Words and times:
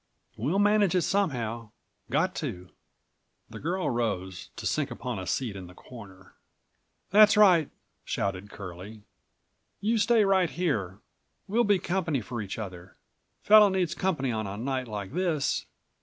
We'll 0.35 0.57
manage 0.57 0.95
it 0.95 1.03
somehow—got 1.03 2.33
to." 2.37 2.69
The 3.51 3.59
girl 3.59 3.87
rose, 3.87 4.49
to 4.55 4.65
sink 4.65 4.89
upon 4.89 5.19
a 5.19 5.27
seat 5.27 5.55
in 5.55 5.67
the 5.67 5.75
corner. 5.75 6.33
"That's 7.11 7.37
right," 7.37 7.69
shouted 8.03 8.49
Curlie. 8.49 9.03
"You 9.79 9.99
stay 9.99 10.25
right 10.25 10.49
here. 10.49 10.97
We'll 11.47 11.65
be 11.65 11.77
company 11.77 12.21
for 12.21 12.41
each 12.41 12.57
other. 12.57 12.95
Fellow 13.43 13.69
needs 13.69 13.93
company 13.93 14.31
on 14.31 14.47
a 14.47 14.57
night 14.57 14.87
like 14.87 15.11
this. 15.13 15.67